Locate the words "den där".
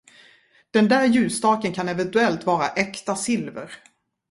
0.73-1.05